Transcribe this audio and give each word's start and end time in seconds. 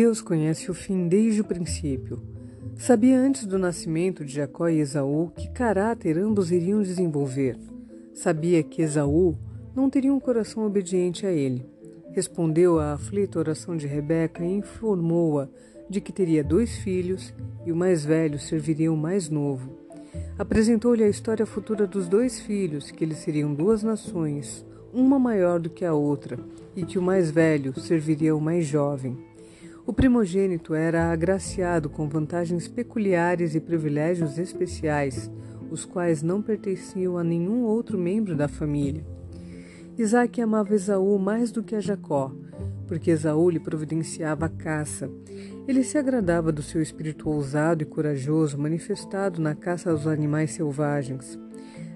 Deus 0.00 0.20
conhece 0.20 0.70
o 0.70 0.74
fim 0.74 1.08
desde 1.08 1.40
o 1.40 1.44
princípio. 1.44 2.22
Sabia 2.76 3.18
antes 3.18 3.44
do 3.44 3.58
nascimento 3.58 4.24
de 4.24 4.32
Jacó 4.32 4.68
e 4.68 4.78
Esaú 4.78 5.32
que 5.34 5.50
caráter 5.50 6.16
ambos 6.16 6.52
iriam 6.52 6.80
desenvolver. 6.80 7.58
Sabia 8.14 8.62
que 8.62 8.80
Esaú 8.80 9.36
não 9.74 9.90
teria 9.90 10.14
um 10.14 10.20
coração 10.20 10.64
obediente 10.64 11.26
a 11.26 11.32
ele. 11.32 11.66
Respondeu 12.12 12.78
à 12.78 12.92
aflita 12.92 13.40
oração 13.40 13.76
de 13.76 13.88
Rebeca 13.88 14.44
e 14.44 14.58
informou-a 14.58 15.48
de 15.90 16.00
que 16.00 16.12
teria 16.12 16.44
dois 16.44 16.76
filhos 16.76 17.34
e 17.66 17.72
o 17.72 17.76
mais 17.76 18.04
velho 18.04 18.38
serviria 18.38 18.92
o 18.92 18.96
mais 18.96 19.28
novo. 19.28 19.80
Apresentou-lhe 20.38 21.02
a 21.02 21.08
história 21.08 21.44
futura 21.44 21.88
dos 21.88 22.06
dois 22.06 22.38
filhos, 22.38 22.92
que 22.92 23.02
eles 23.02 23.18
seriam 23.18 23.52
duas 23.52 23.82
nações, 23.82 24.64
uma 24.94 25.18
maior 25.18 25.58
do 25.58 25.68
que 25.68 25.84
a 25.84 25.92
outra, 25.92 26.38
e 26.76 26.84
que 26.84 27.00
o 27.00 27.02
mais 27.02 27.32
velho 27.32 27.76
serviria 27.80 28.36
o 28.36 28.40
mais 28.40 28.64
jovem. 28.64 29.26
O 29.88 29.92
primogênito 29.94 30.74
era 30.74 31.10
agraciado 31.10 31.88
com 31.88 32.06
vantagens 32.06 32.68
peculiares 32.68 33.54
e 33.54 33.60
privilégios 33.60 34.36
especiais, 34.36 35.30
os 35.70 35.86
quais 35.86 36.22
não 36.22 36.42
pertenciam 36.42 37.16
a 37.16 37.24
nenhum 37.24 37.62
outro 37.62 37.96
membro 37.96 38.36
da 38.36 38.48
família. 38.48 39.02
Isaac 39.96 40.42
amava 40.42 40.74
Esaú 40.74 41.18
mais 41.18 41.50
do 41.50 41.62
que 41.62 41.74
a 41.74 41.80
Jacó, 41.80 42.30
porque 42.86 43.10
Esaú 43.10 43.48
lhe 43.48 43.58
providenciava 43.58 44.44
a 44.44 44.50
caça. 44.50 45.10
Ele 45.66 45.82
se 45.82 45.96
agradava 45.96 46.52
do 46.52 46.60
seu 46.60 46.82
espírito 46.82 47.30
ousado 47.30 47.82
e 47.82 47.86
corajoso 47.86 48.58
manifestado 48.58 49.40
na 49.40 49.54
caça 49.54 49.90
aos 49.90 50.06
animais 50.06 50.50
selvagens. 50.50 51.38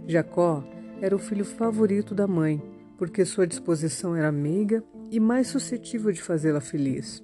Jacó 0.07 0.65
era 0.99 1.15
o 1.15 1.19
filho 1.19 1.45
favorito 1.45 2.15
da 2.15 2.27
mãe, 2.27 2.63
porque 2.97 3.23
sua 3.27 3.47
disposição 3.47 4.17
era 4.17 4.33
meiga 4.33 4.83
e 5.11 5.21
mais 5.21 5.49
suscetível 5.49 6.11
de 6.11 6.23
fazê-la 6.23 6.63
feliz. 6.63 7.23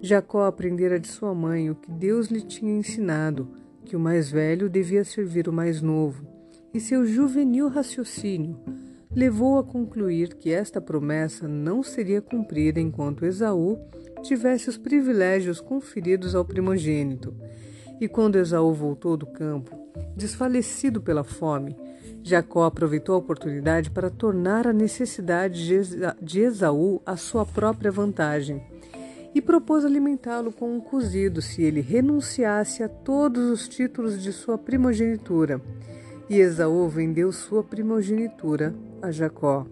Jacó 0.00 0.44
aprendera 0.44 0.98
de 0.98 1.08
sua 1.08 1.34
mãe 1.34 1.70
o 1.70 1.74
que 1.74 1.90
Deus 1.90 2.28
lhe 2.28 2.42
tinha 2.42 2.76
ensinado, 2.76 3.48
que 3.84 3.96
o 3.96 4.00
mais 4.00 4.30
velho 4.30 4.68
devia 4.68 5.04
servir 5.04 5.48
o 5.48 5.52
mais 5.52 5.80
novo, 5.80 6.26
e 6.72 6.80
seu 6.80 7.06
juvenil 7.06 7.68
raciocínio 7.68 8.58
levou 9.14 9.58
a 9.58 9.64
concluir 9.64 10.34
que 10.34 10.50
esta 10.50 10.80
promessa 10.80 11.46
não 11.46 11.82
seria 11.82 12.20
cumprida 12.20 12.80
enquanto 12.80 13.24
Esaú 13.24 13.78
tivesse 14.22 14.68
os 14.68 14.76
privilégios 14.76 15.60
conferidos 15.60 16.34
ao 16.34 16.44
primogênito. 16.44 17.34
E 18.00 18.08
quando 18.08 18.36
Esaú 18.36 18.72
voltou 18.72 19.16
do 19.16 19.26
campo, 19.26 19.78
desfalecido 20.16 21.00
pela 21.00 21.22
fome, 21.22 21.76
Jacó 22.22 22.64
aproveitou 22.64 23.14
a 23.14 23.18
oportunidade 23.18 23.90
para 23.90 24.10
tornar 24.10 24.66
a 24.66 24.72
necessidade 24.72 25.68
de 26.20 26.40
Esaú 26.40 27.00
a 27.06 27.16
sua 27.16 27.46
própria 27.46 27.92
vantagem 27.92 28.73
e 29.34 29.42
propôs 29.42 29.84
alimentá-lo 29.84 30.52
com 30.52 30.76
um 30.76 30.80
cozido 30.80 31.42
se 31.42 31.62
ele 31.62 31.80
renunciasse 31.80 32.82
a 32.82 32.88
todos 32.88 33.50
os 33.50 33.68
títulos 33.68 34.22
de 34.22 34.32
sua 34.32 34.56
primogenitura. 34.56 35.60
E 36.30 36.38
Esaú 36.38 36.88
vendeu 36.88 37.32
sua 37.32 37.62
primogenitura 37.64 38.74
a 39.02 39.10
Jacó. 39.10 39.66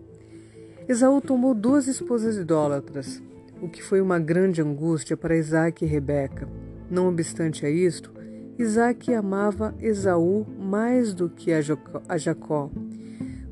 Esaú 0.88 1.20
tomou 1.20 1.54
duas 1.54 1.86
esposas 1.86 2.36
idólatras, 2.36 3.22
o 3.62 3.68
que 3.68 3.82
foi 3.82 4.00
uma 4.00 4.18
grande 4.18 4.60
angústia 4.60 5.16
para 5.16 5.36
Isaac 5.36 5.84
e 5.84 5.88
Rebeca. 5.88 6.48
Não 6.90 7.08
obstante 7.08 7.64
a 7.64 7.70
isto, 7.70 8.12
Isaac 8.58 9.14
amava 9.14 9.74
Esaú 9.80 10.44
mais 10.58 11.14
do 11.14 11.30
que 11.30 11.52
a 11.52 12.18
Jacó. 12.18 12.70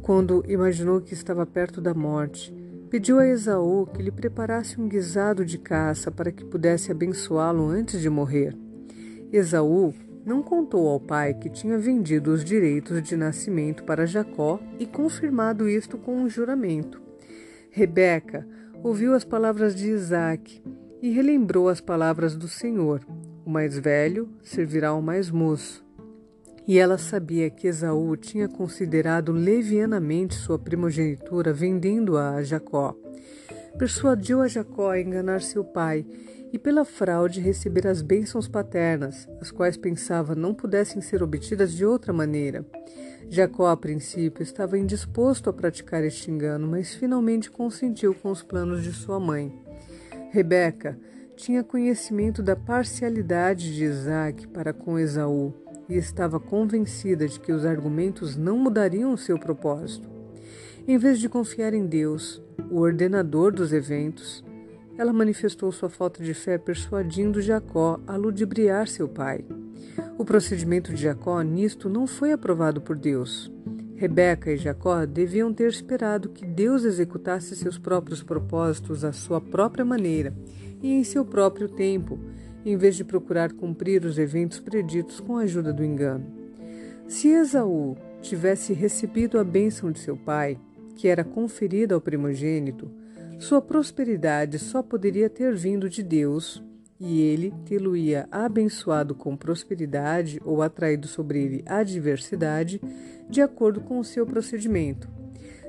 Quando 0.03 0.45
imaginou 0.49 1.01
que 1.01 1.15
estava 1.15 1.47
perto 1.47 1.81
da 1.81 1.95
morte, 1.95 2.53
Pediu 2.91 3.21
a 3.21 3.27
Esaú 3.29 3.87
que 3.87 4.03
lhe 4.03 4.11
preparasse 4.11 4.81
um 4.81 4.89
guisado 4.89 5.45
de 5.45 5.57
caça 5.57 6.11
para 6.11 6.33
que 6.33 6.45
pudesse 6.45 6.91
abençoá-lo 6.91 7.69
antes 7.69 8.01
de 8.01 8.11
morrer. 8.11 8.53
Esaú 9.33 9.95
não 10.27 10.43
contou 10.43 10.89
ao 10.89 10.99
pai 10.99 11.33
que 11.35 11.49
tinha 11.49 11.79
vendido 11.79 12.33
os 12.33 12.45
direitos 12.45 13.01
de 13.01 13.17
nascimento 13.17 13.85
para 13.85 14.07
Jacó 14.07 14.59
e 14.77 14.87
confirmado 14.87 15.69
isto 15.69 15.97
com 15.97 16.17
um 16.17 16.29
juramento. 16.29 17.01
Rebeca 17.71 18.45
ouviu 18.83 19.15
as 19.15 19.23
palavras 19.23 19.73
de 19.73 19.89
Isaac 19.89 20.61
e 21.01 21.11
relembrou 21.11 21.69
as 21.69 21.81
palavras 21.81 22.35
do 22.35 22.49
Senhor: 22.49 23.07
O 23.45 23.51
mais 23.51 23.79
velho 23.79 24.29
servirá 24.43 24.89
ao 24.89 25.01
mais 25.01 25.31
moço. 25.31 25.85
E 26.67 26.79
ela 26.79 26.99
sabia 26.99 27.51
que 27.51 27.67
Esaú 27.67 28.17
tinha 28.17 28.49
considerado 28.49 29.33
levianamente 29.33 30.35
sua 30.35 30.59
primogenitura, 30.59 31.53
vendendo-a 31.53 32.35
a 32.35 32.43
Jacó. 32.43 32.95
Persuadiu 33.79 34.41
a 34.41 34.49
Jacó 34.49 34.91
a 34.91 35.01
enganar 35.01 35.41
seu 35.41 35.65
pai 35.65 36.05
e, 36.53 36.59
pela 36.59 36.85
fraude, 36.85 37.41
receber 37.41 37.87
as 37.87 38.03
bênçãos 38.03 38.47
paternas, 38.47 39.29
as 39.41 39.51
quais 39.51 39.77
pensava 39.77 40.35
não 40.35 40.53
pudessem 40.53 41.01
ser 41.01 41.23
obtidas 41.23 41.73
de 41.73 41.85
outra 41.85 42.13
maneira. 42.13 42.65
Jacó, 43.29 43.69
a 43.69 43.77
princípio, 43.77 44.43
estava 44.43 44.79
indisposto 44.79 45.49
a 45.49 45.53
praticar 45.53 46.05
este 46.05 46.31
engano, 46.31 46.67
mas 46.67 46.95
finalmente 46.95 47.51
consentiu 47.51 48.15
com 48.15 48.31
os 48.31 48.43
planos 48.43 48.83
de 48.83 48.93
sua 48.93 49.21
mãe. 49.21 49.53
Rebeca 50.31 50.99
tinha 51.37 51.65
conhecimento 51.65 52.43
da 52.43 52.55
parcialidade 52.55 53.75
de 53.75 53.85
Isaac 53.85 54.47
para 54.49 54.73
com 54.73 54.99
Esaú 54.99 55.55
e 55.91 55.97
estava 55.97 56.39
convencida 56.39 57.27
de 57.27 57.39
que 57.41 57.53
os 57.53 57.67
argumentos 57.67 58.37
não 58.37 58.57
mudariam 58.57 59.13
o 59.13 59.19
seu 59.19 59.39
propósito. 59.39 60.09
Em 60.87 60.97
vez 60.97 61.19
de 61.19 61.29
confiar 61.29 61.75
em 61.75 61.85
Deus, 61.85 62.41
o 62.71 62.79
ordenador 62.79 63.53
dos 63.53 63.73
eventos, 63.73 64.45
ela 64.97 65.13
manifestou 65.13 65.73
sua 65.73 65.91
falta 65.91 66.23
de 66.23 66.33
fé 66.33 66.57
persuadindo 66.57 67.43
Jacó 67.43 67.99
a 68.07 68.17
ludibriar 68.17 68.87
seu 68.87 69.09
pai. 69.09 69.45
O 70.17 70.25
procedimento 70.25 70.95
de 70.95 71.03
Jacó 71.03 71.41
nisto 71.43 71.89
não 71.89 72.07
foi 72.07 72.33
aprovado 72.33 72.81
por 72.81 72.97
Deus. 72.97 73.51
Rebeca 73.97 74.51
e 74.51 74.57
Jacó 74.57 75.05
deviam 75.05 75.53
ter 75.53 75.69
esperado 75.69 76.31
que 76.31 76.47
Deus 76.47 76.85
executasse 76.85 77.57
seus 77.57 77.79
próprios 77.79 78.23
propósitos 78.23 79.05
à 79.05 79.13
sua 79.13 79.41
própria 79.41 79.85
maneira 79.85 80.35
e 80.83 80.93
em 80.93 81.05
seu 81.05 81.25
próprio 81.25 81.69
tempo, 81.69 82.19
em 82.65 82.77
vez 82.77 82.97
de 82.97 83.05
procurar 83.05 83.53
cumprir 83.53 84.05
os 84.05 84.19
eventos 84.19 84.61
preditos 84.61 85.21
com 85.21 85.37
a 85.37 85.43
ajuda 85.43 85.73
do 85.73 85.85
engano. 85.85 86.27
Se 87.07 87.29
Esaú 87.29 87.97
tivesse 88.21 88.73
recebido 88.73 89.39
a 89.39 89.45
bênção 89.45 89.91
de 89.91 89.99
seu 89.99 90.17
pai, 90.17 90.59
que 90.95 91.09
era 91.09 91.25
conferida 91.25 91.95
ao 91.95 92.01
primogênito, 92.01 92.91
sua 93.39 93.63
prosperidade 93.63 94.59
só 94.59 94.83
poderia 94.83 95.31
ter 95.31 95.55
vindo 95.55 95.89
de 95.89 96.03
Deus, 96.03 96.63
e 97.01 97.23
ele 97.23 97.55
tê-lo-ia 97.65 98.29
abençoado 98.31 99.15
com 99.15 99.35
prosperidade 99.35 100.39
ou 100.45 100.61
atraído 100.61 101.09
sobre 101.09 101.43
ele 101.43 101.65
adversidade, 101.67 102.81
de 103.29 103.41
acordo 103.41 103.81
com 103.81 103.99
o 103.99 104.05
seu 104.05 104.27
procedimento. 104.27 105.09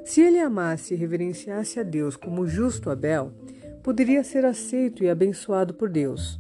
Se 0.04 0.20
ele 0.20 0.40
amasse 0.40 0.94
e 0.94 0.98
reverenciasse 0.98 1.80
a 1.80 1.84
Deus 1.84 2.18
como 2.18 2.46
justo 2.46 2.90
Abel, 2.90 3.32
poderia 3.82 4.24
ser 4.24 4.44
aceito 4.44 5.04
e 5.04 5.10
abençoado 5.10 5.74
por 5.74 5.90
Deus. 5.90 6.38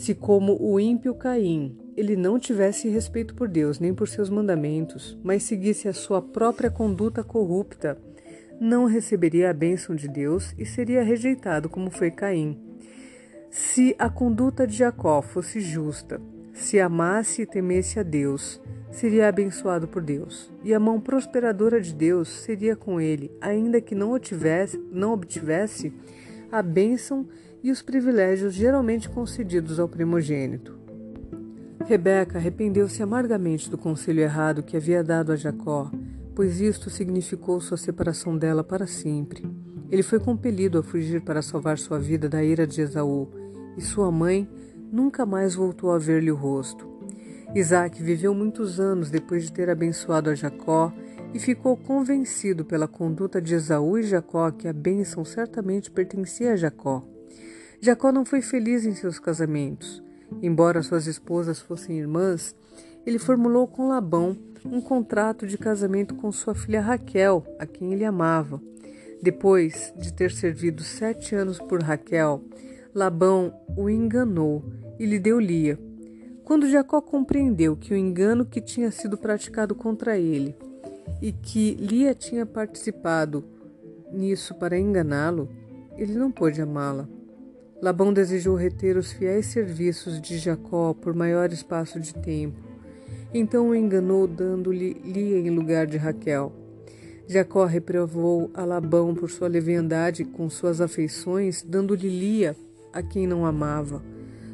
Se, 0.00 0.14
como 0.14 0.56
o 0.58 0.80
ímpio 0.80 1.14
Caim, 1.14 1.76
ele 1.94 2.16
não 2.16 2.38
tivesse 2.38 2.88
respeito 2.88 3.34
por 3.34 3.46
Deus 3.46 3.78
nem 3.78 3.92
por 3.92 4.08
seus 4.08 4.30
mandamentos, 4.30 5.18
mas 5.22 5.42
seguisse 5.42 5.88
a 5.88 5.92
sua 5.92 6.22
própria 6.22 6.70
conduta 6.70 7.22
corrupta, 7.22 7.98
não 8.58 8.86
receberia 8.86 9.50
a 9.50 9.52
bênção 9.52 9.94
de 9.94 10.08
Deus 10.08 10.54
e 10.56 10.64
seria 10.64 11.02
rejeitado 11.02 11.68
como 11.68 11.90
foi 11.90 12.10
Caim. 12.10 12.58
Se 13.50 13.94
a 13.98 14.08
conduta 14.08 14.66
de 14.66 14.74
Jacó 14.74 15.20
fosse 15.20 15.60
justa, 15.60 16.18
se 16.54 16.80
amasse 16.80 17.42
e 17.42 17.46
temesse 17.46 18.00
a 18.00 18.02
Deus, 18.02 18.58
seria 18.90 19.28
abençoado 19.28 19.86
por 19.86 20.00
Deus, 20.00 20.50
e 20.64 20.72
a 20.72 20.80
mão 20.80 20.98
prosperadora 20.98 21.78
de 21.78 21.94
Deus 21.94 22.30
seria 22.30 22.74
com 22.74 22.98
ele, 23.02 23.30
ainda 23.38 23.82
que 23.82 23.94
não, 23.94 24.18
tivesse, 24.18 24.78
não 24.90 25.12
obtivesse 25.12 25.92
a 26.50 26.62
bênção 26.62 27.28
e 27.62 27.70
os 27.70 27.82
privilégios 27.82 28.54
geralmente 28.54 29.08
concedidos 29.08 29.78
ao 29.78 29.88
primogênito. 29.88 30.78
Rebeca 31.86 32.38
arrependeu-se 32.38 33.02
amargamente 33.02 33.68
do 33.70 33.76
conselho 33.76 34.20
errado 34.20 34.62
que 34.62 34.76
havia 34.76 35.02
dado 35.02 35.32
a 35.32 35.36
Jacó, 35.36 35.90
pois 36.34 36.60
isto 36.60 36.88
significou 36.88 37.60
sua 37.60 37.76
separação 37.76 38.36
dela 38.36 38.62
para 38.62 38.86
sempre. 38.86 39.44
Ele 39.90 40.02
foi 40.02 40.20
compelido 40.20 40.78
a 40.78 40.82
fugir 40.82 41.20
para 41.22 41.42
salvar 41.42 41.78
sua 41.78 41.98
vida 41.98 42.28
da 42.28 42.44
ira 42.44 42.66
de 42.66 42.80
Esaú, 42.80 43.28
e 43.76 43.82
sua 43.82 44.10
mãe 44.10 44.48
nunca 44.92 45.26
mais 45.26 45.54
voltou 45.54 45.90
a 45.90 45.98
ver-lhe 45.98 46.30
o 46.30 46.36
rosto. 46.36 46.88
Isaac 47.54 48.00
viveu 48.00 48.32
muitos 48.32 48.78
anos 48.78 49.10
depois 49.10 49.42
de 49.44 49.52
ter 49.52 49.68
abençoado 49.68 50.30
a 50.30 50.34
Jacó 50.34 50.92
e 51.34 51.38
ficou 51.40 51.76
convencido 51.76 52.64
pela 52.64 52.86
conduta 52.86 53.40
de 53.40 53.54
Esaú 53.54 53.98
e 53.98 54.02
Jacó 54.04 54.50
que 54.50 54.68
a 54.68 54.72
bênção 54.72 55.24
certamente 55.24 55.90
pertencia 55.90 56.52
a 56.52 56.56
Jacó. 56.56 57.04
Jacó 57.82 58.12
não 58.12 58.26
foi 58.26 58.42
feliz 58.42 58.84
em 58.84 58.94
seus 58.94 59.18
casamentos. 59.18 60.02
Embora 60.42 60.82
suas 60.82 61.06
esposas 61.06 61.60
fossem 61.60 61.98
irmãs, 61.98 62.54
ele 63.06 63.18
formulou 63.18 63.66
com 63.66 63.88
Labão 63.88 64.36
um 64.66 64.82
contrato 64.82 65.46
de 65.46 65.56
casamento 65.56 66.14
com 66.14 66.30
sua 66.30 66.54
filha 66.54 66.82
Raquel, 66.82 67.42
a 67.58 67.64
quem 67.64 67.94
ele 67.94 68.04
amava. 68.04 68.60
Depois 69.22 69.94
de 69.96 70.12
ter 70.12 70.30
servido 70.30 70.82
sete 70.82 71.34
anos 71.34 71.58
por 71.58 71.82
Raquel, 71.82 72.42
Labão 72.94 73.54
o 73.74 73.88
enganou 73.88 74.62
e 74.98 75.06
lhe 75.06 75.18
deu 75.18 75.40
Lia. 75.40 75.78
Quando 76.44 76.68
Jacó 76.68 77.00
compreendeu 77.00 77.76
que 77.76 77.94
o 77.94 77.96
engano 77.96 78.44
que 78.44 78.60
tinha 78.60 78.90
sido 78.90 79.16
praticado 79.16 79.74
contra 79.74 80.18
ele 80.18 80.54
e 81.22 81.32
que 81.32 81.74
Lia 81.74 82.14
tinha 82.14 82.44
participado 82.44 83.42
nisso 84.12 84.54
para 84.54 84.78
enganá-lo, 84.78 85.48
ele 85.96 86.12
não 86.14 86.30
pôde 86.30 86.60
amá-la. 86.60 87.08
Labão 87.82 88.12
desejou 88.12 88.56
reter 88.56 88.98
os 88.98 89.10
fiéis 89.10 89.46
serviços 89.46 90.20
de 90.20 90.36
Jacó 90.36 90.92
por 90.92 91.14
maior 91.14 91.50
espaço 91.50 91.98
de 91.98 92.12
tempo. 92.12 92.58
Então 93.32 93.70
o 93.70 93.74
enganou, 93.74 94.26
dando-lhe 94.26 94.92
Lia 95.02 95.38
em 95.38 95.48
lugar 95.48 95.86
de 95.86 95.96
Raquel. 95.96 96.52
Jacó 97.26 97.64
reprovou 97.64 98.50
a 98.52 98.66
Labão 98.66 99.14
por 99.14 99.30
sua 99.30 99.48
leviandade 99.48 100.24
com 100.24 100.50
suas 100.50 100.78
afeições, 100.82 101.62
dando-lhe 101.62 102.08
Lia 102.08 102.54
a 102.92 103.02
quem 103.02 103.26
não 103.26 103.46
amava. 103.46 104.02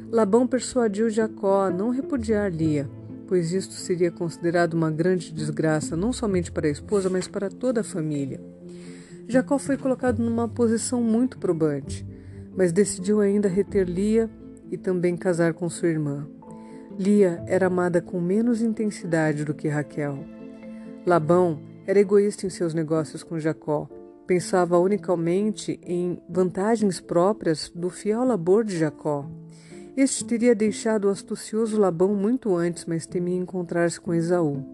Labão 0.09 0.47
persuadiu 0.47 1.09
Jacó 1.09 1.63
a 1.63 1.69
não 1.69 1.89
repudiar 1.89 2.49
Lia, 2.49 2.89
pois 3.27 3.51
isto 3.51 3.73
seria 3.73 4.09
considerado 4.09 4.73
uma 4.73 4.89
grande 4.89 5.33
desgraça 5.33 5.97
não 5.97 6.13
somente 6.13 6.49
para 6.49 6.67
a 6.67 6.71
esposa, 6.71 7.09
mas 7.09 7.27
para 7.27 7.49
toda 7.49 7.81
a 7.81 7.83
família. 7.83 8.39
Jacó 9.27 9.59
foi 9.59 9.75
colocado 9.75 10.19
numa 10.19 10.47
posição 10.47 11.03
muito 11.03 11.37
probante 11.37 12.05
mas 12.57 12.71
decidiu 12.71 13.21
ainda 13.21 13.47
reter 13.47 13.87
Lia 13.87 14.27
e 14.71 14.77
também 14.77 15.15
casar 15.15 15.53
com 15.53 15.69
sua 15.69 15.89
irmã. 15.89 16.27
Lia 16.97 17.43
era 17.45 17.67
amada 17.67 18.01
com 18.01 18.19
menos 18.19 18.63
intensidade 18.63 19.45
do 19.45 19.53
que 19.53 19.67
Raquel. 19.67 20.25
Labão 21.05 21.59
era 21.85 21.99
egoísta 21.99 22.47
em 22.47 22.49
seus 22.49 22.73
negócios 22.73 23.23
com 23.23 23.39
Jacó. 23.39 23.87
Pensava 24.25 24.79
unicamente 24.79 25.79
em 25.83 26.19
vantagens 26.27 26.99
próprias 26.99 27.71
do 27.73 27.91
fiel 27.91 28.23
labor 28.23 28.63
de 28.63 28.75
Jacó. 28.75 29.29
Este 29.95 30.25
teria 30.25 30.55
deixado 30.55 31.05
o 31.05 31.09
astucioso 31.09 31.79
Labão 31.79 32.13
muito 32.13 32.55
antes, 32.55 32.85
mas 32.85 33.05
temia 33.05 33.37
encontrar-se 33.37 34.01
com 34.01 34.13
Esaú. 34.13 34.65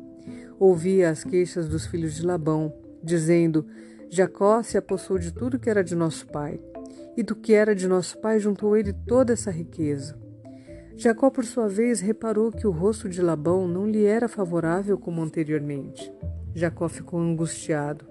Ouvia 0.60 1.10
as 1.10 1.24
queixas 1.24 1.68
dos 1.68 1.86
filhos 1.86 2.16
de 2.16 2.26
Labão, 2.26 2.74
dizendo: 3.04 3.66
Jacó 4.10 4.64
se 4.64 4.78
apossou 4.78 5.20
de 5.20 5.32
tudo 5.32 5.60
que 5.60 5.70
era 5.70 5.84
de 5.84 5.96
nosso 5.96 6.26
pai 6.28 6.60
e 7.16 7.24
do 7.24 7.36
que 7.36 7.54
era 7.54 7.76
de 7.76 7.88
nosso 7.88 8.18
pai 8.20 8.40
juntou 8.40 8.76
ele 8.76 8.94
toda 8.94 9.34
essa 9.34 9.52
riqueza. 9.52 10.18
Jacó, 10.96 11.30
por 11.30 11.44
sua 11.44 11.68
vez, 11.68 12.00
reparou 12.00 12.52
que 12.52 12.68
o 12.68 12.72
rosto 12.72 13.10
de 13.10 13.22
Labão 13.22 13.68
não 13.68 13.88
lhe 13.88 14.06
era 14.06 14.28
favorável 14.28 14.98
como 14.98 15.22
anteriormente. 15.22 16.12
Jacó 16.54 16.88
ficou 16.88 17.20
angustiado. 17.20 18.06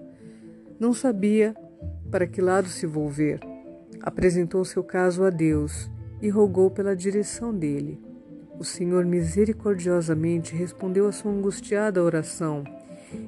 Não 0.79 0.93
sabia 0.93 1.55
para 2.11 2.27
que 2.27 2.41
lado 2.41 2.67
se 2.67 2.85
volver. 2.85 3.39
Apresentou 4.01 4.65
seu 4.65 4.83
caso 4.83 5.23
a 5.23 5.29
Deus 5.29 5.89
e 6.21 6.29
rogou 6.29 6.69
pela 6.69 6.95
direção 6.95 7.53
dele. 7.53 8.01
O 8.59 8.65
Senhor 8.65 9.05
misericordiosamente 9.05 10.53
respondeu 10.55 11.07
a 11.07 11.11
sua 11.11 11.31
angustiada 11.31 12.03
oração. 12.03 12.63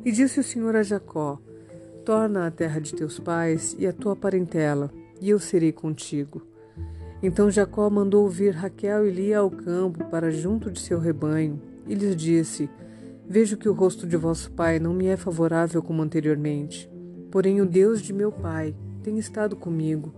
E 0.03 0.11
disse 0.11 0.39
o 0.39 0.43
Senhor 0.43 0.75
a 0.75 0.83
Jacó: 0.83 1.39
Torna 2.03 2.45
a 2.45 2.51
terra 2.51 2.79
de 2.79 2.93
teus 2.93 3.19
pais 3.19 3.75
e 3.79 3.87
a 3.87 3.93
tua 3.93 4.15
parentela 4.15 4.91
e 5.21 5.29
eu 5.29 5.39
serei 5.39 5.71
contigo. 5.71 6.41
Então 7.21 7.49
Jacó 7.49 7.89
mandou 7.89 8.29
vir 8.29 8.53
Raquel 8.53 9.07
e 9.07 9.11
Lia 9.11 9.39
ao 9.39 9.49
campo 9.49 10.05
para 10.05 10.29
junto 10.29 10.69
de 10.69 10.79
seu 10.79 10.99
rebanho 10.99 11.61
e 11.87 11.95
lhes 11.95 12.15
disse: 12.15 12.69
Vejo 13.27 13.57
que 13.57 13.67
o 13.67 13.73
rosto 13.73 14.05
de 14.05 14.15
vosso 14.15 14.51
pai 14.51 14.79
não 14.79 14.93
me 14.93 15.07
é 15.07 15.17
favorável 15.17 15.81
como 15.81 16.01
anteriormente. 16.01 16.89
Porém, 17.31 17.59
o 17.61 17.65
Deus 17.65 18.01
de 18.01 18.13
meu 18.13 18.31
pai 18.31 18.75
tem 19.01 19.17
estado 19.17 19.55
comigo. 19.55 20.13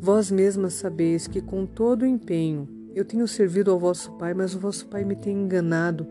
Vós 0.00 0.30
mesmas 0.30 0.74
sabeis 0.74 1.26
que 1.26 1.40
com 1.40 1.64
todo 1.64 2.02
o 2.02 2.06
empenho 2.06 2.68
eu 2.94 3.04
tenho 3.04 3.26
servido 3.26 3.70
ao 3.70 3.78
vosso 3.78 4.12
pai, 4.12 4.34
mas 4.34 4.54
o 4.54 4.58
vosso 4.58 4.86
pai 4.86 5.04
me 5.04 5.16
tem 5.16 5.34
enganado 5.42 6.06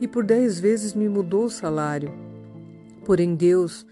e 0.00 0.08
por 0.08 0.24
dez 0.24 0.58
vezes 0.58 0.94
me 0.94 1.08
mudou 1.08 1.44
o 1.44 1.50
salário. 1.50 2.12
Porém, 3.04 3.34
Deus 3.34 3.86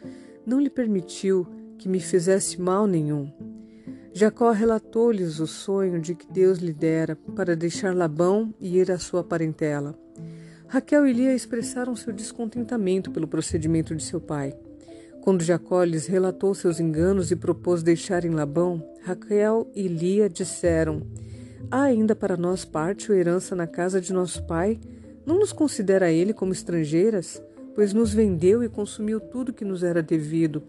não 0.44 0.60
lhe 0.60 0.70
permitiu 0.70 1.46
que 1.78 1.88
me 1.88 2.00
fizesse 2.00 2.60
mal 2.60 2.86
nenhum. 2.86 3.30
Jacó 4.14 4.50
relatou-lhes 4.50 5.40
o 5.40 5.46
sonho 5.46 5.98
de 5.98 6.14
que 6.14 6.30
Deus 6.30 6.58
lhe 6.58 6.72
dera 6.72 7.16
para 7.34 7.56
deixar 7.56 7.94
Labão 7.94 8.54
e 8.60 8.76
ir 8.76 8.90
à 8.90 8.98
sua 8.98 9.24
parentela. 9.24 9.98
Raquel 10.68 11.06
e 11.06 11.12
Lia 11.12 11.34
expressaram 11.34 11.96
seu 11.96 12.12
descontentamento 12.12 13.10
pelo 13.10 13.26
procedimento 13.26 13.96
de 13.96 14.02
seu 14.02 14.20
pai. 14.20 14.54
Quando 15.22 15.42
Jacó 15.42 15.82
lhes 15.82 16.06
relatou 16.06 16.54
seus 16.54 16.78
enganos 16.78 17.30
e 17.30 17.36
propôs 17.36 17.82
deixarem 17.82 18.32
Labão, 18.32 18.82
Raquel 19.02 19.70
e 19.74 19.88
Lia 19.88 20.28
disseram: 20.28 21.02
Há 21.70 21.82
ainda 21.82 22.14
para 22.14 22.36
nós 22.36 22.64
parte 22.66 23.10
ou 23.10 23.16
herança 23.16 23.56
na 23.56 23.66
casa 23.66 24.00
de 24.00 24.12
nosso 24.12 24.46
pai? 24.46 24.78
Não 25.24 25.38
nos 25.38 25.52
considera 25.52 26.10
ele 26.10 26.34
como 26.34 26.52
estrangeiras? 26.52 27.42
Pois 27.74 27.92
nos 27.92 28.12
vendeu 28.12 28.62
e 28.62 28.68
consumiu 28.68 29.20
tudo 29.20 29.52
que 29.52 29.64
nos 29.64 29.82
era 29.82 30.02
devido, 30.02 30.62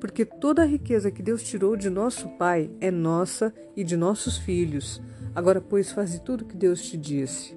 porque 0.00 0.24
toda 0.24 0.62
a 0.62 0.66
riqueza 0.66 1.10
que 1.10 1.22
Deus 1.22 1.42
tirou 1.42 1.76
de 1.76 1.90
nosso 1.90 2.28
pai 2.30 2.70
é 2.80 2.90
nossa 2.90 3.52
e 3.76 3.84
de 3.84 3.96
nossos 3.96 4.38
filhos. 4.38 5.00
Agora, 5.34 5.60
pois, 5.60 5.92
faze 5.92 6.20
tudo 6.20 6.42
o 6.42 6.44
que 6.44 6.56
Deus 6.56 6.82
te 6.82 6.96
disse. 6.96 7.56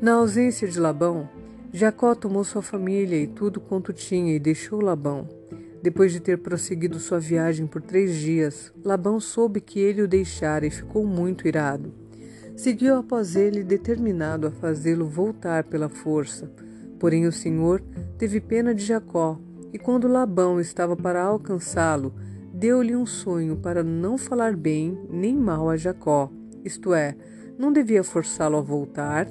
Na 0.00 0.12
ausência 0.12 0.68
de 0.68 0.78
Labão, 0.78 1.28
Jacó 1.72 2.14
tomou 2.14 2.44
sua 2.44 2.62
família 2.62 3.16
e 3.16 3.26
tudo 3.26 3.60
quanto 3.60 3.92
tinha 3.92 4.34
e 4.34 4.38
deixou 4.38 4.80
Labão. 4.80 5.26
Depois 5.82 6.12
de 6.12 6.20
ter 6.20 6.38
prosseguido 6.38 6.98
sua 6.98 7.18
viagem 7.18 7.66
por 7.66 7.80
três 7.80 8.16
dias, 8.16 8.72
Labão 8.84 9.20
soube 9.20 9.60
que 9.60 9.78
ele 9.78 10.02
o 10.02 10.08
deixara 10.08 10.66
e 10.66 10.70
ficou 10.70 11.06
muito 11.06 11.46
irado. 11.46 11.92
Seguiu 12.56 12.96
após 12.96 13.36
ele, 13.36 13.62
determinado 13.62 14.46
a 14.46 14.50
fazê-lo 14.50 15.06
voltar 15.06 15.64
pela 15.64 15.88
força 15.88 16.50
Porém 16.98 17.26
o 17.26 17.32
Senhor 17.32 17.82
teve 18.16 18.40
pena 18.40 18.74
de 18.74 18.84
Jacó, 18.84 19.38
e 19.72 19.78
quando 19.78 20.08
Labão 20.08 20.60
estava 20.60 20.96
para 20.96 21.22
alcançá-lo, 21.22 22.14
deu-lhe 22.52 22.96
um 22.96 23.06
sonho 23.06 23.56
para 23.56 23.84
não 23.84 24.18
falar 24.18 24.56
bem 24.56 24.98
nem 25.10 25.36
mal 25.36 25.68
a 25.68 25.76
Jacó, 25.76 26.30
isto 26.64 26.92
é, 26.92 27.16
não 27.58 27.72
devia 27.72 28.02
forçá-lo 28.02 28.56
a 28.56 28.60
voltar, 28.60 29.28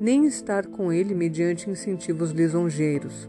nem 0.00 0.26
estar 0.26 0.66
com 0.66 0.92
ele 0.92 1.14
mediante 1.14 1.68
incentivos 1.68 2.30
lisonjeiros. 2.30 3.28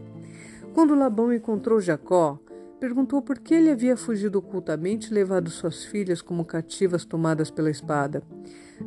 Quando 0.72 0.94
Labão 0.94 1.32
encontrou 1.32 1.80
Jacó, 1.80 2.38
perguntou 2.80 3.20
por 3.20 3.38
que 3.38 3.54
ele 3.54 3.70
havia 3.70 3.96
fugido 3.96 4.38
ocultamente 4.38 5.10
e 5.10 5.14
levado 5.14 5.50
suas 5.50 5.84
filhas 5.84 6.22
como 6.22 6.44
cativas 6.44 7.04
tomadas 7.04 7.50
pela 7.50 7.70
espada. 7.70 8.22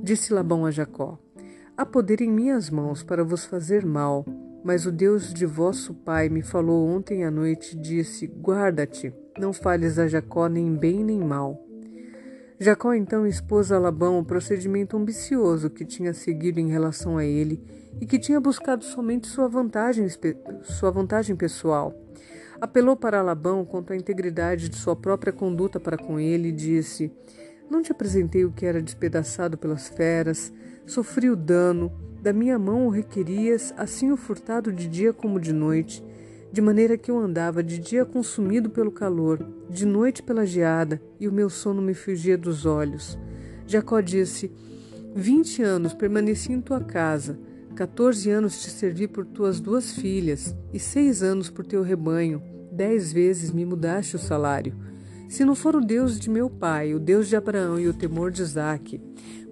Disse 0.02 0.34
Labão 0.34 0.66
a 0.66 0.72
Jacó: 0.72 1.20
Há 1.78 1.86
poder 1.86 2.22
em 2.22 2.32
minhas 2.32 2.70
mãos 2.70 3.04
para 3.04 3.24
vos 3.24 3.46
fazer 3.46 3.86
mal, 3.86 4.26
mas 4.66 4.88
o 4.88 4.92
Deus 4.92 5.32
de 5.32 5.46
vosso 5.46 5.94
pai 5.94 6.28
me 6.28 6.42
falou 6.42 6.88
ontem 6.88 7.24
à 7.24 7.30
noite 7.30 7.78
e 7.78 7.80
disse: 7.80 8.26
Guarda-te, 8.26 9.14
não 9.38 9.54
fales 9.54 10.00
a 10.00 10.08
Jacó 10.08 10.48
nem 10.50 10.74
bem 10.76 11.04
nem 11.04 11.20
mal. 11.20 11.64
Jacó 12.60 12.96
então 12.96 13.28
expôs 13.28 13.72
a 13.72 13.78
Labão 13.78 14.18
o 14.18 14.26
procedimento 14.26 14.98
ambicioso 14.98 15.70
que 15.70 15.86
tinha 15.86 16.16
seguido 16.16 16.60
em 16.60 16.70
relação 16.70 17.16
a 17.16 17.24
ele 17.24 17.64
e 18.02 18.08
que 18.08 18.18
tinha 18.18 18.42
buscado 18.42 18.84
somente 18.84 19.28
sua 19.28 19.48
vantagem, 19.48 20.08
sua 20.64 20.90
vantagem 20.90 21.36
pessoal. 21.36 21.94
Apelou 22.60 22.96
para 22.96 23.22
Labão 23.22 23.64
quanto 23.66 23.94
à 23.94 23.96
integridade 23.96 24.68
de 24.68 24.78
sua 24.78 24.96
própria 24.96 25.32
conduta 25.32 25.80
para 25.80 25.96
com 25.96 26.20
ele 26.20 26.48
e 26.48 26.52
disse: 26.52 27.12
Não 27.70 27.84
te 27.84 27.92
apresentei 27.92 28.44
o 28.44 28.52
que 28.52 28.66
era 28.66 28.82
despedaçado 28.82 29.60
pelas 29.60 29.88
feras, 29.90 30.52
sofri 30.88 31.30
o 31.30 31.36
dano, 31.36 31.92
da 32.26 32.34
minha 32.34 32.58
mão 32.58 32.88
o 32.88 32.90
requerias, 32.90 33.72
assim 33.78 34.12
o 34.12 34.18
furtado 34.18 34.74
de 34.74 34.88
dia 34.88 35.14
como 35.14 35.40
de 35.40 35.54
noite, 35.54 36.04
de 36.52 36.60
maneira 36.60 36.98
que 36.98 37.12
eu 37.12 37.20
andava 37.20 37.62
de 37.62 37.78
dia 37.78 38.04
consumido 38.04 38.68
pelo 38.68 38.92
calor, 38.92 39.48
de 39.70 39.86
noite 39.86 40.24
pela 40.24 40.44
geada, 40.44 41.00
e 41.20 41.28
o 41.28 41.32
meu 41.32 41.52
sono 41.52 41.84
me 41.84 41.94
fugia 41.94 42.36
dos 42.36 42.66
olhos. 42.66 43.16
Jacó 43.68 44.02
disse: 44.02 44.52
Vinte 45.14 45.62
anos 45.62 45.94
permaneci 45.94 46.52
em 46.52 46.62
tua 46.62 46.80
casa, 46.80 47.38
quatorze 47.78 48.32
anos 48.32 48.60
te 48.60 48.72
servi 48.72 49.08
por 49.08 49.24
tuas 49.28 49.60
duas 49.60 49.92
filhas, 49.92 50.56
e 50.74 50.80
seis 50.80 51.22
anos 51.22 51.52
por 51.52 51.64
teu 51.64 51.84
rebanho, 51.84 52.42
dez 52.72 53.14
vezes 53.14 53.52
me 53.52 53.64
mudaste 53.64 54.16
o 54.16 54.20
salário. 54.20 54.74
Se 55.30 55.46
não 55.46 55.54
for 55.54 55.76
o 55.76 55.82
Deus 55.82 56.20
de 56.20 56.32
meu 56.32 56.50
pai, 56.50 56.92
o 56.96 57.00
Deus 57.00 57.28
de 57.28 57.36
Abraão 57.36 57.80
e 57.80 57.88
o 57.88 57.94
temor 57.94 58.32
de 58.32 58.42
Isaque, 58.42 59.00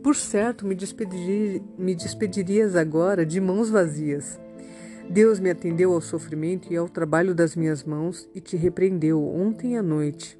por 0.03 0.17
certo, 0.17 0.67
me, 0.67 0.75
despedir, 0.75 1.63
me 1.77 1.95
despedirias 1.95 2.75
agora 2.75 3.25
de 3.25 3.39
mãos 3.39 3.69
vazias. 3.69 4.37
Deus 5.09 5.39
me 5.39 5.49
atendeu 5.49 5.93
ao 5.93 6.01
sofrimento 6.01 6.71
e 6.71 6.75
ao 6.75 6.89
trabalho 6.89 7.33
das 7.33 7.55
minhas 7.55 7.85
mãos 7.85 8.29
e 8.35 8.41
te 8.41 8.57
repreendeu 8.57 9.23
ontem 9.25 9.77
à 9.77 9.81
noite. 9.81 10.37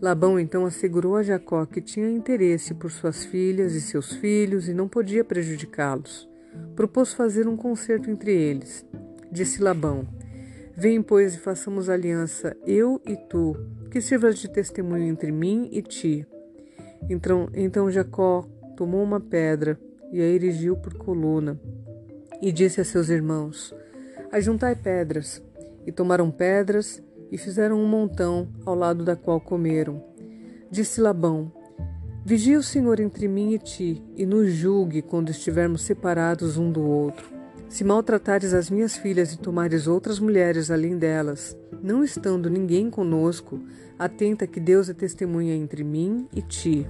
Labão 0.00 0.38
então 0.38 0.66
assegurou 0.66 1.16
a 1.16 1.22
Jacó 1.22 1.64
que 1.64 1.80
tinha 1.80 2.10
interesse 2.10 2.74
por 2.74 2.90
suas 2.90 3.24
filhas 3.24 3.74
e 3.74 3.80
seus 3.80 4.12
filhos 4.12 4.68
e 4.68 4.74
não 4.74 4.86
podia 4.86 5.24
prejudicá-los. 5.24 6.28
Propôs 6.76 7.14
fazer 7.14 7.48
um 7.48 7.56
concerto 7.56 8.10
entre 8.10 8.32
eles. 8.32 8.84
Disse 9.32 9.62
Labão: 9.62 10.06
Vem, 10.76 11.00
pois, 11.00 11.34
e 11.34 11.38
façamos 11.38 11.88
aliança, 11.88 12.54
eu 12.66 13.00
e 13.06 13.16
tu, 13.16 13.56
que 13.90 14.00
sirvas 14.00 14.38
de 14.38 14.48
testemunho 14.48 15.04
entre 15.04 15.32
mim 15.32 15.68
e 15.72 15.80
ti. 15.80 16.26
Então, 17.08 17.48
então 17.54 17.90
Jacó 17.90 18.46
tomou 18.76 19.02
uma 19.02 19.20
pedra 19.20 19.78
e 20.12 20.20
a 20.20 20.24
erigiu 20.24 20.76
por 20.76 20.94
coluna, 20.94 21.60
e 22.40 22.52
disse 22.52 22.80
a 22.80 22.84
seus 22.84 23.08
irmãos: 23.08 23.74
Ajuntai 24.30 24.74
pedras. 24.74 25.42
E 25.86 25.92
tomaram 25.92 26.30
pedras 26.30 27.02
e 27.30 27.36
fizeram 27.36 27.78
um 27.78 27.86
montão 27.86 28.48
ao 28.64 28.74
lado 28.74 29.04
da 29.04 29.14
qual 29.14 29.40
comeram. 29.40 30.02
Disse 30.70 31.00
Labão: 31.00 31.52
Vigia 32.24 32.58
o 32.58 32.62
Senhor 32.62 33.00
entre 33.00 33.28
mim 33.28 33.52
e 33.52 33.58
ti, 33.58 34.02
e 34.16 34.24
nos 34.24 34.50
julgue 34.52 35.02
quando 35.02 35.30
estivermos 35.30 35.82
separados 35.82 36.56
um 36.56 36.72
do 36.72 36.82
outro. 36.82 37.34
Se 37.68 37.84
maltratares 37.84 38.54
as 38.54 38.70
minhas 38.70 38.96
filhas 38.96 39.32
e 39.32 39.38
tomares 39.38 39.86
outras 39.86 40.18
mulheres 40.18 40.70
além 40.70 40.96
delas, 40.96 41.56
não 41.82 42.04
estando 42.04 42.48
ninguém 42.48 42.88
conosco, 42.88 43.60
atenta 43.98 44.46
que 44.46 44.60
Deus 44.60 44.88
é 44.88 44.94
testemunha 44.94 45.54
entre 45.54 45.82
mim 45.82 46.28
e 46.32 46.40
ti. 46.40 46.86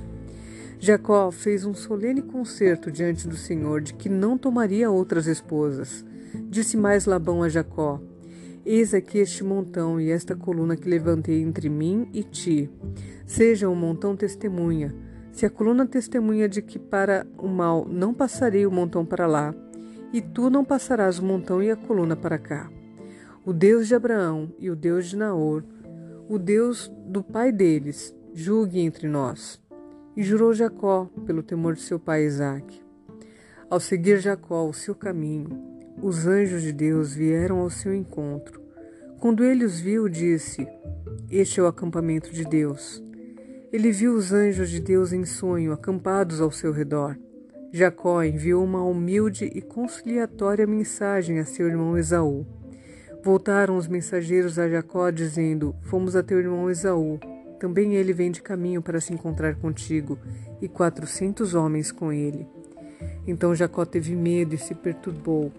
Jacó 0.78 1.31
fez 1.31 1.64
um 1.64 1.75
solene 1.75 2.23
concerto 2.23 2.90
diante 2.90 3.28
do 3.28 3.37
Senhor 3.37 3.81
de 3.81 3.95
que 3.95 4.09
não 4.09 4.37
tomaria 4.37 4.90
outras 4.90 5.26
esposas. 5.26 6.04
Disse 6.49 6.76
mais 6.76 7.07
Labão 7.07 7.43
a 7.43 7.49
Jacó: 7.49 8.00
Eis 8.66 8.95
aqui 8.95 9.19
este 9.19 9.45
montão 9.45 10.00
e 10.00 10.11
esta 10.11 10.35
coluna 10.35 10.76
que 10.76 10.88
levantei 10.88 11.40
entre 11.43 11.69
mim 11.69 12.09
e 12.12 12.23
ti. 12.23 12.71
Seja 13.26 13.69
o 13.69 13.75
montão 13.75 14.16
testemunha. 14.16 14.95
Se 15.33 15.45
a 15.45 15.50
coluna 15.50 15.87
testemunha 15.87 16.49
de 16.49 16.62
que 16.62 16.78
para 16.78 17.26
o 17.37 17.49
mal 17.49 17.87
não 17.88 18.14
passarei 18.14 18.66
o 18.66 18.71
montão 18.71 19.04
para 19.04 19.26
lá, 19.26 19.54
e 20.12 20.21
tu 20.21 20.49
não 20.49 20.64
passarás 20.64 21.19
o 21.19 21.25
montão 21.25 21.62
e 21.62 21.71
a 21.71 21.76
coluna 21.76 22.14
para 22.14 22.38
cá. 22.38 22.71
O 23.45 23.52
Deus 23.52 23.88
de 23.88 23.95
Abraão 23.95 24.54
e 24.59 24.71
o 24.71 24.76
Deus 24.76 25.07
de 25.07 25.16
Naor, 25.16 25.64
o 26.28 26.38
Deus 26.38 26.90
do 27.07 27.23
pai 27.23 27.50
deles, 27.50 28.14
julgue 28.33 28.81
entre 28.81 29.09
nós. 29.09 29.61
E 30.16 30.23
jurou 30.23 30.54
Jacó 30.54 31.11
pelo 31.26 31.42
temor 31.42 31.75
de 31.75 31.83
seu 31.83 31.99
pai 31.99 32.25
Isaque. 32.25 32.83
Ao 33.68 33.80
seguir 33.80 34.21
Jacó 34.21 34.68
o 34.68 34.73
seu 34.73 34.94
caminho, 34.94 35.49
os 36.00 36.26
anjos 36.26 36.62
de 36.62 36.73
Deus 36.73 37.14
vieram 37.14 37.59
ao 37.59 37.71
seu 37.71 37.94
encontro. 37.94 38.61
Quando 39.18 39.42
ele 39.42 39.64
os 39.64 39.80
viu, 39.80 40.09
disse: 40.09 40.66
Este 41.30 41.59
é 41.59 41.62
o 41.62 41.66
acampamento 41.66 42.33
de 42.33 42.44
Deus. 42.44 43.02
Ele 43.73 43.90
viu 43.90 44.14
os 44.14 44.33
anjos 44.33 44.71
de 44.71 44.80
Deus 44.80 45.12
em 45.12 45.25
sonho, 45.25 45.73
acampados 45.73 46.40
ao 46.40 46.50
seu 46.50 46.71
redor. 46.73 47.18
Jacó 47.73 48.23
enviou 48.23 48.62
uma 48.62 48.85
humilde 48.85 49.50
e 49.52 49.61
conciliatória 49.61 50.64
mensagem 50.64 51.40
a 51.40 51.44
seu 51.44 51.66
irmão 51.66 51.99
Esaú. 51.99 52.47
Voltaram 53.25 53.76
os 53.76 53.88
mensageiros 53.88 54.61
a 54.61 54.68
Jacó, 54.68 55.11
dizendo: 55.11 55.75
Fomos 55.83 56.14
a 56.14 56.23
teu 56.23 56.38
irmão 56.38 56.71
Esaú. 56.71 57.18
Também 57.58 57.94
ele 57.94 58.12
vem 58.12 58.30
de 58.30 58.42
caminho 58.42 58.82
para 58.82 59.00
se 59.00 59.12
encontrar 59.12 59.54
contigo, 59.56 60.18
e 60.61 60.68
quatrocentos 60.68 61.54
homens 61.54 61.90
com 61.92 62.12
ele. 62.12 62.46
Então 63.26 63.54
Jacó 63.54 63.84
teve 63.84 64.14
medo 64.14 64.54
e 64.54 64.58
se 64.58 64.75
perturbou. 64.75 65.52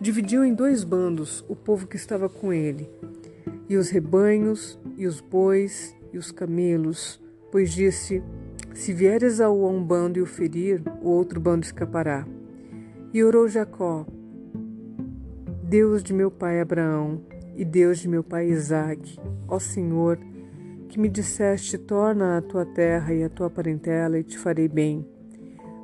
Dividiu 0.00 0.44
em 0.44 0.54
dois 0.54 0.84
bandos 0.84 1.44
o 1.48 1.54
povo 1.54 1.86
que 1.86 1.96
estava 1.96 2.28
com 2.28 2.52
ele, 2.52 2.88
e 3.68 3.76
os 3.76 3.88
rebanhos, 3.88 4.78
e 4.96 5.06
os 5.06 5.20
bois, 5.20 5.94
e 6.12 6.18
os 6.18 6.30
camelos, 6.30 7.20
pois 7.50 7.72
disse: 7.72 8.22
Se 8.74 8.92
vier 8.92 9.22
Esaú 9.22 9.64
a 9.66 9.70
um 9.70 9.82
bando 9.82 10.18
e 10.18 10.22
o 10.22 10.26
ferir, 10.26 10.82
o 11.00 11.08
outro 11.08 11.40
bando 11.40 11.64
escapará. 11.64 12.26
E 13.14 13.22
orou 13.22 13.48
Jacó: 13.48 14.06
Deus 15.62 16.02
de 16.02 16.12
meu 16.12 16.30
pai 16.30 16.60
Abraão 16.60 17.22
e 17.56 17.64
Deus 17.64 17.98
de 17.98 18.08
meu 18.08 18.22
pai 18.22 18.48
Isaque, 18.48 19.18
ó 19.46 19.58
Senhor, 19.58 20.18
que 20.92 21.00
me 21.00 21.08
disseste: 21.08 21.78
torna 21.78 22.36
a 22.36 22.42
tua 22.42 22.66
terra 22.66 23.14
e 23.14 23.24
a 23.24 23.30
tua 23.30 23.48
parentela 23.48 24.18
e 24.18 24.22
te 24.22 24.38
farei 24.38 24.68
bem. 24.68 25.06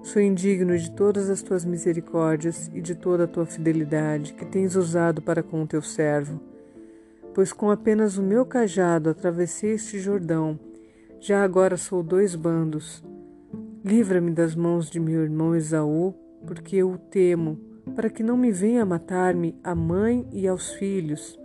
Sou 0.03 0.21
indigno 0.21 0.77
de 0.77 0.91
todas 0.91 1.31
as 1.31 1.41
tuas 1.41 1.65
misericórdias 1.65 2.71
e 2.75 2.81
de 2.83 2.95
toda 2.95 3.25
a 3.25 3.27
tua 3.27 3.47
fidelidade 3.47 4.35
que 4.35 4.45
tens 4.45 4.77
usado 4.77 5.23
para 5.23 5.43
com 5.43 5.62
o 5.62 5.67
teu 5.67 5.81
servo. 5.81 6.38
Pois 7.35 7.53
com 7.53 7.71
apenas 7.71 8.19
o 8.19 8.23
meu 8.23 8.45
cajado 8.45 9.09
atravessei 9.09 9.73
este 9.73 9.99
Jordão 9.99 10.59
já 11.21 11.43
agora 11.43 11.77
sou 11.77 12.00
dois 12.00 12.37
bandos. 12.37 13.03
Livra-me 13.85 14.31
das 14.31 14.55
mãos 14.55 14.88
de 14.88 15.00
meu 15.00 15.23
irmão 15.23 15.55
Esaú, 15.55 16.15
porque 16.47 16.77
eu 16.77 16.93
o 16.93 16.99
temo, 16.99 17.59
para 17.97 18.09
que 18.09 18.23
não 18.23 18.37
me 18.37 18.53
venha 18.53 18.87
matar-me 18.87 19.59
a 19.65 19.75
mãe 19.75 20.29
e 20.31 20.47
aos 20.47 20.73
filhos. 20.75 21.37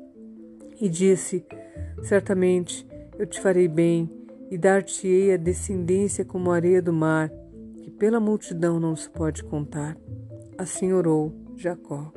E 0.79 0.87
disse: 0.87 1.43
Certamente 2.03 2.87
eu 3.23 3.27
te 3.27 3.39
farei 3.39 3.69
bem, 3.69 4.09
e 4.51 4.57
dar-te-ei 4.57 5.33
a 5.33 5.37
descendência 5.37 6.25
como 6.25 6.51
a 6.51 6.55
areia 6.55 6.81
do 6.81 6.91
mar, 6.91 7.31
que 7.81 7.89
pela 7.89 8.19
multidão 8.19 8.81
não 8.81 8.97
se 8.97 9.09
pode 9.09 9.41
contar. 9.45 9.97
Assim 10.57 10.91
orou 10.91 11.33
Jacó. 11.55 12.11